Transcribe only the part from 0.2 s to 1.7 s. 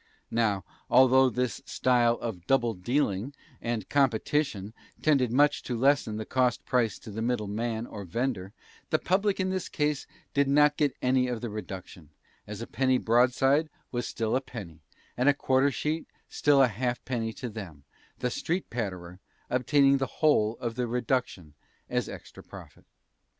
Now, although this